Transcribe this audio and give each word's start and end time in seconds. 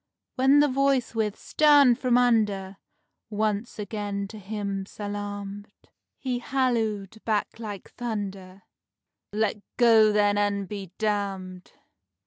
When 0.33 0.61
the 0.61 0.67
Voice 0.67 1.13
with 1.13 1.37
"Stand 1.37 1.99
from 1.99 2.17
under!" 2.17 2.77
once 3.29 3.77
again 3.77 4.27
to 4.29 4.39
him 4.39 4.83
salamed, 4.85 5.67
He 6.17 6.39
hallooed 6.39 7.21
back 7.23 7.59
like 7.59 7.91
thunder: 7.91 8.63
"Let 9.31 9.57
go 9.77 10.11
then 10.11 10.39
and 10.39 10.67
be 10.67 10.91
damned!" 10.97 11.71